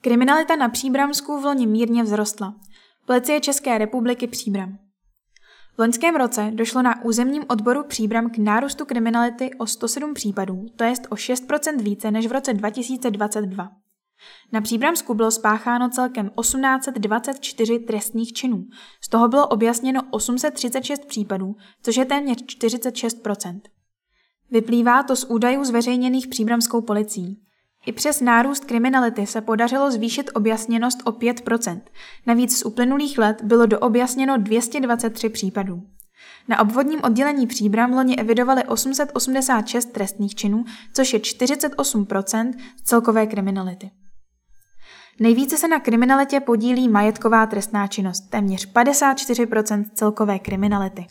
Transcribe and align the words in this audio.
Kriminalita 0.00 0.56
na 0.56 0.68
Příbramsku 0.68 1.40
v 1.40 1.44
loni 1.44 1.66
mírně 1.66 2.04
vzrostla. 2.04 2.54
Policie 3.06 3.40
České 3.40 3.78
republiky 3.78 4.26
Příbram. 4.26 4.78
V 5.76 5.78
loňském 5.78 6.16
roce 6.16 6.50
došlo 6.54 6.82
na 6.82 7.04
územním 7.04 7.44
odboru 7.48 7.84
Příbram 7.84 8.30
k 8.30 8.38
nárůstu 8.38 8.84
kriminality 8.84 9.50
o 9.58 9.66
107 9.66 10.14
případů, 10.14 10.66
to 10.76 10.84
jest 10.84 11.06
o 11.10 11.14
6% 11.14 11.82
více 11.82 12.10
než 12.10 12.26
v 12.26 12.32
roce 12.32 12.54
2022. 12.54 13.68
Na 14.52 14.60
Příbramsku 14.60 15.14
bylo 15.14 15.30
spácháno 15.30 15.88
celkem 15.88 16.30
1824 16.40 17.78
trestních 17.78 18.32
činů, 18.32 18.64
z 19.00 19.08
toho 19.08 19.28
bylo 19.28 19.46
objasněno 19.48 20.00
836 20.10 21.04
případů, 21.04 21.56
což 21.82 21.96
je 21.96 22.04
téměř 22.04 22.38
46% 22.42 23.60
Vyplývá 24.50 25.02
to 25.02 25.16
z 25.16 25.24
údajů 25.24 25.64
zveřejněných 25.64 26.26
příbramskou 26.26 26.80
policií. 26.80 27.47
I 27.86 27.92
přes 27.92 28.20
nárůst 28.20 28.64
kriminality 28.64 29.26
se 29.26 29.40
podařilo 29.40 29.90
zvýšit 29.90 30.30
objasněnost 30.34 30.98
o 31.04 31.10
5% 31.10 31.80
Navíc 32.26 32.58
z 32.58 32.64
uplynulých 32.64 33.18
let 33.18 33.42
bylo 33.42 33.66
doobjasněno 33.66 34.36
223 34.36 35.28
případů. 35.28 35.82
Na 36.48 36.60
obvodním 36.60 37.00
oddělení 37.04 37.46
Příbram 37.46 37.92
loni 37.92 38.16
evidovali 38.16 38.64
886 38.64 39.92
trestných 39.92 40.34
činů, 40.34 40.64
což 40.94 41.12
je 41.12 41.20
48 41.20 42.06
z 42.76 42.82
celkové 42.82 43.26
kriminality. 43.26 43.90
Nejvíce 45.20 45.56
se 45.56 45.68
na 45.68 45.80
kriminalitě 45.80 46.40
podílí 46.40 46.88
majetková 46.88 47.46
trestná 47.46 47.86
činnost, 47.86 48.20
téměř 48.20 48.72
54% 48.72 49.84
celkové 49.94 50.38
kriminality. 50.38 51.06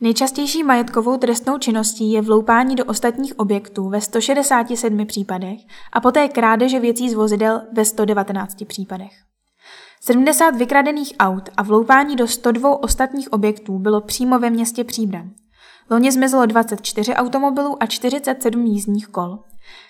Nejčastější 0.00 0.62
majetkovou 0.62 1.16
trestnou 1.16 1.58
činností 1.58 2.12
je 2.12 2.22
vloupání 2.22 2.76
do 2.76 2.84
ostatních 2.84 3.38
objektů 3.38 3.88
ve 3.88 4.00
167 4.00 5.06
případech 5.06 5.58
a 5.92 6.00
poté 6.00 6.28
krádeže 6.28 6.80
věcí 6.80 7.10
z 7.10 7.14
vozidel 7.14 7.62
ve 7.72 7.84
119 7.84 8.64
případech. 8.64 9.12
70 10.00 10.50
vykradených 10.56 11.14
aut 11.18 11.48
a 11.56 11.62
vloupání 11.62 12.16
do 12.16 12.26
102 12.26 12.82
ostatních 12.82 13.32
objektů 13.32 13.78
bylo 13.78 14.00
přímo 14.00 14.38
ve 14.38 14.50
městě 14.50 14.84
Příbram. 14.84 15.30
Loni 15.90 16.12
zmizelo 16.12 16.46
24 16.46 17.14
automobilů 17.14 17.82
a 17.82 17.86
47 17.86 18.66
jízdních 18.66 19.08
kol. 19.08 19.38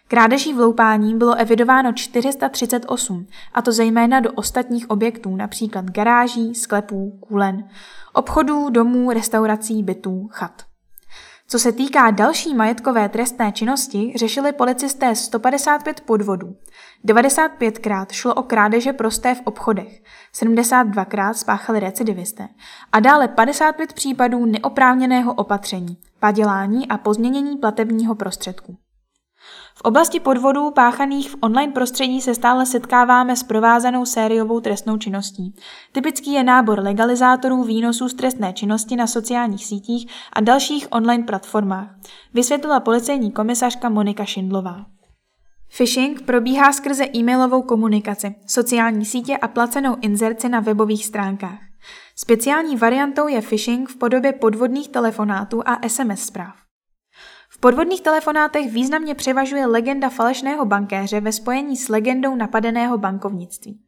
Krádeží 0.08 0.54
vloupání 0.54 1.18
bylo 1.18 1.34
evidováno 1.34 1.92
438, 1.92 3.26
a 3.54 3.62
to 3.62 3.72
zejména 3.72 4.20
do 4.20 4.32
ostatních 4.32 4.90
objektů, 4.90 5.36
například 5.36 5.84
garáží, 5.84 6.54
sklepů, 6.54 7.18
kůlen, 7.20 7.68
obchodů, 8.12 8.70
domů, 8.70 9.10
restaurací, 9.10 9.82
bytů, 9.82 10.28
chat. 10.30 10.62
Co 11.50 11.58
se 11.58 11.72
týká 11.72 12.10
další 12.10 12.54
majetkové 12.54 13.08
trestné 13.08 13.52
činnosti, 13.52 14.12
řešili 14.16 14.52
policisté 14.52 15.14
155 15.14 16.00
podvodů. 16.00 16.56
95krát 17.06 18.06
šlo 18.10 18.34
o 18.34 18.42
krádeže 18.42 18.92
prosté 18.92 19.34
v 19.34 19.40
obchodech, 19.44 20.02
72krát 20.34 21.32
spáchali 21.32 21.80
recidivisté 21.80 22.48
a 22.92 23.00
dále 23.00 23.28
55 23.28 23.92
případů 23.92 24.46
neoprávněného 24.46 25.34
opatření, 25.34 25.96
padělání 26.20 26.88
a 26.88 26.98
pozměnění 26.98 27.56
platebního 27.56 28.14
prostředku. 28.14 28.76
V 29.74 29.80
oblasti 29.80 30.20
podvodů 30.20 30.70
páchaných 30.70 31.30
v 31.30 31.36
online 31.40 31.72
prostředí 31.72 32.20
se 32.20 32.34
stále 32.34 32.66
setkáváme 32.66 33.36
s 33.36 33.42
provázanou 33.42 34.06
sériovou 34.06 34.60
trestnou 34.60 34.96
činností. 34.96 35.54
Typický 35.92 36.32
je 36.32 36.44
nábor 36.44 36.80
legalizátorů 36.80 37.62
výnosů 37.62 38.08
z 38.08 38.14
trestné 38.14 38.52
činnosti 38.52 38.96
na 38.96 39.06
sociálních 39.06 39.64
sítích 39.64 40.12
a 40.32 40.40
dalších 40.40 40.88
online 40.90 41.24
platformách, 41.24 41.94
vysvětlila 42.34 42.80
policejní 42.80 43.32
komisařka 43.32 43.88
Monika 43.88 44.24
Šindlová. 44.24 44.84
Phishing 45.76 46.22
probíhá 46.22 46.72
skrze 46.72 47.04
e-mailovou 47.16 47.62
komunikaci, 47.62 48.34
sociální 48.46 49.04
sítě 49.04 49.36
a 49.36 49.48
placenou 49.48 49.96
inzerci 50.00 50.48
na 50.48 50.60
webových 50.60 51.06
stránkách. 51.06 51.58
Speciální 52.16 52.76
variantou 52.76 53.28
je 53.28 53.42
phishing 53.42 53.88
v 53.88 53.96
podobě 53.96 54.32
podvodných 54.32 54.88
telefonátů 54.88 55.62
a 55.66 55.88
SMS 55.88 56.20
zpráv. 56.20 56.67
V 57.58 57.60
podvodných 57.60 58.00
telefonátech 58.00 58.72
významně 58.72 59.14
převažuje 59.14 59.66
legenda 59.66 60.08
falešného 60.08 60.66
bankéře 60.66 61.20
ve 61.20 61.32
spojení 61.32 61.76
s 61.76 61.88
legendou 61.88 62.36
napadeného 62.36 62.98
bankovnictví. 62.98 63.80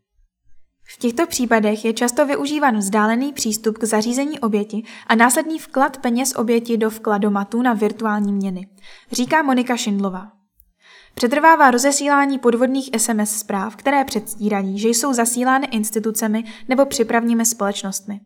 V 0.85 0.99
těchto 0.99 1.27
případech 1.27 1.85
je 1.85 1.93
často 1.93 2.27
využíván 2.27 2.77
vzdálený 2.77 3.33
přístup 3.33 3.79
k 3.79 3.85
zařízení 3.85 4.41
oběti 4.41 4.83
a 5.07 5.15
následný 5.15 5.59
vklad 5.59 5.99
peněz 5.99 6.35
oběti 6.37 6.77
do 6.77 6.91
vkladomatu 6.91 7.63
na 7.63 7.73
virtuální 7.73 8.33
měny, 8.33 8.69
říká 9.13 9.43
Monika 9.43 9.77
Šindlová. 9.77 10.33
Přetrvává 11.15 11.71
rozesílání 11.71 12.39
podvodných 12.39 12.91
SMS 12.97 13.39
zpráv, 13.39 13.77
které 13.77 14.05
předstírají, 14.05 14.79
že 14.79 14.89
jsou 14.89 15.13
zasílány 15.13 15.67
institucemi 15.67 16.45
nebo 16.69 16.87
připravními 16.87 17.47
společnostmi. 17.47 18.21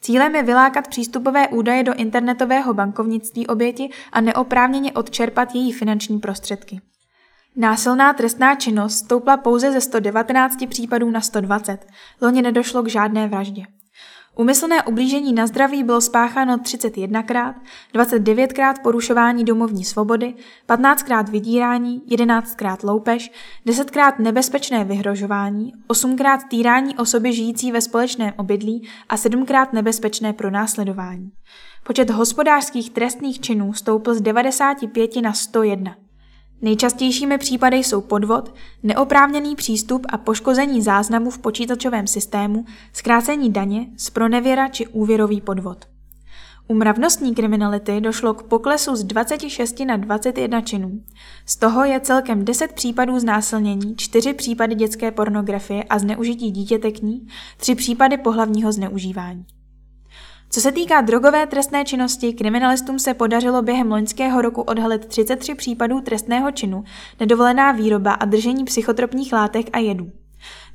Cílem 0.00 0.36
je 0.36 0.42
vylákat 0.42 0.88
přístupové 0.88 1.48
údaje 1.48 1.82
do 1.82 1.94
internetového 1.94 2.74
bankovnictví 2.74 3.46
oběti 3.46 3.90
a 4.12 4.20
neoprávněně 4.20 4.92
odčerpat 4.92 5.54
její 5.54 5.72
finanční 5.72 6.18
prostředky. 6.18 6.80
Násilná 7.56 8.12
trestná 8.12 8.54
činnost 8.54 8.94
stoupla 8.94 9.36
pouze 9.36 9.72
ze 9.72 9.80
119 9.80 10.56
případů 10.68 11.10
na 11.10 11.20
120. 11.20 11.86
Loni 12.22 12.42
nedošlo 12.42 12.82
k 12.82 12.88
žádné 12.88 13.28
vraždě. 13.28 13.62
Umyslné 14.38 14.82
ublížení 14.82 15.32
na 15.32 15.46
zdraví 15.46 15.82
bylo 15.82 16.00
spácháno 16.00 16.56
31krát, 16.56 17.54
29krát 17.94 18.74
porušování 18.82 19.44
domovní 19.44 19.84
svobody, 19.84 20.34
15krát 20.68 21.30
vydírání, 21.30 22.02
11krát 22.10 22.76
loupež, 22.88 23.32
10krát 23.66 24.12
nebezpečné 24.18 24.84
vyhrožování, 24.84 25.72
8krát 25.88 26.38
týrání 26.48 26.96
osoby 26.96 27.32
žijící 27.32 27.72
ve 27.72 27.80
společném 27.80 28.32
obydlí 28.36 28.88
a 29.08 29.16
7krát 29.16 29.66
nebezpečné 29.72 30.32
pronásledování. 30.32 31.30
Počet 31.84 32.10
hospodářských 32.10 32.90
trestných 32.90 33.40
činů 33.40 33.72
stoupl 33.72 34.14
z 34.14 34.20
95 34.20 35.16
na 35.16 35.32
101. 35.32 36.05
Nejčastějšími 36.62 37.38
případy 37.38 37.76
jsou 37.76 38.00
podvod, 38.00 38.54
neoprávněný 38.82 39.56
přístup 39.56 40.06
a 40.08 40.18
poškození 40.18 40.82
záznamu 40.82 41.30
v 41.30 41.38
počítačovém 41.38 42.06
systému, 42.06 42.64
zkrácení 42.92 43.52
daně, 43.52 43.86
spronevěra 43.96 44.68
či 44.68 44.86
úvěrový 44.86 45.40
podvod. 45.40 45.84
U 46.68 46.74
mravnostní 46.74 47.34
kriminality 47.34 48.00
došlo 48.00 48.34
k 48.34 48.42
poklesu 48.42 48.96
z 48.96 49.04
26 49.04 49.80
na 49.80 49.96
21 49.96 50.60
činů. 50.60 51.00
Z 51.46 51.56
toho 51.56 51.84
je 51.84 52.00
celkem 52.00 52.44
10 52.44 52.72
případů 52.72 53.18
znásilnění, 53.18 53.96
4 53.96 54.34
případy 54.34 54.74
dětské 54.74 55.10
pornografie 55.10 55.84
a 55.84 55.98
zneužití 55.98 56.50
dítěte 56.50 56.90
k 56.90 57.02
ní, 57.02 57.26
3 57.56 57.74
případy 57.74 58.16
pohlavního 58.16 58.72
zneužívání. 58.72 59.46
Co 60.56 60.60
se 60.60 60.72
týká 60.72 61.00
drogové 61.00 61.46
trestné 61.46 61.84
činnosti, 61.84 62.32
kriminalistům 62.32 62.98
se 62.98 63.14
podařilo 63.14 63.62
během 63.62 63.90
loňského 63.90 64.42
roku 64.42 64.62
odhalit 64.62 65.06
33 65.06 65.54
případů 65.54 66.00
trestného 66.00 66.50
činu, 66.50 66.84
nedovolená 67.20 67.72
výroba 67.72 68.12
a 68.12 68.24
držení 68.24 68.64
psychotropních 68.64 69.32
látek 69.32 69.66
a 69.72 69.78
jedů. 69.78 70.10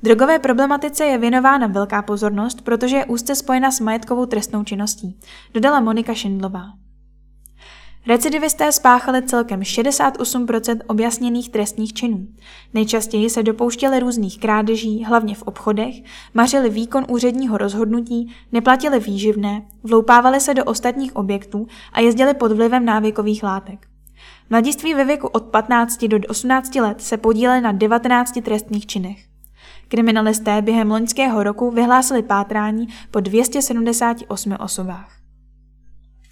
Drogové 0.03 0.39
problematice 0.39 1.05
je 1.05 1.17
věnována 1.17 1.67
velká 1.67 2.01
pozornost, 2.01 2.61
protože 2.61 2.95
je 2.95 3.05
úzce 3.05 3.35
spojena 3.35 3.71
s 3.71 3.79
majetkovou 3.79 4.25
trestnou 4.25 4.63
činností, 4.63 5.19
dodala 5.53 5.79
Monika 5.79 6.13
Šindlová. 6.13 6.80
Recidivisté 8.07 8.71
spáchali 8.71 9.21
celkem 9.21 9.59
68% 9.59 10.79
objasněných 10.87 11.49
trestních 11.49 11.93
činů. 11.93 12.27
Nejčastěji 12.73 13.29
se 13.29 13.43
dopouštěli 13.43 13.99
různých 13.99 14.39
krádeží, 14.39 15.03
hlavně 15.03 15.35
v 15.35 15.43
obchodech, 15.43 15.95
mařili 16.33 16.69
výkon 16.69 17.05
úředního 17.09 17.57
rozhodnutí, 17.57 18.35
neplatili 18.51 18.99
výživné, 18.99 19.61
vloupávali 19.83 20.39
se 20.39 20.53
do 20.53 20.63
ostatních 20.63 21.15
objektů 21.15 21.67
a 21.93 21.99
jezdili 21.99 22.33
pod 22.33 22.51
vlivem 22.51 22.85
návykových 22.85 23.43
látek. 23.43 23.87
Mladiství 24.49 24.93
ve 24.93 25.05
věku 25.05 25.27
od 25.27 25.43
15 25.43 26.05
do 26.05 26.17
18 26.29 26.75
let 26.75 27.01
se 27.01 27.17
podíleli 27.17 27.61
na 27.61 27.71
19 27.71 28.41
trestných 28.43 28.85
činech. 28.85 29.17
Kriminalisté 29.87 30.61
během 30.61 30.91
loňského 30.91 31.43
roku 31.43 31.71
vyhlásili 31.71 32.23
pátrání 32.23 32.87
po 33.11 33.19
278 33.19 34.55
osobách. 34.59 35.20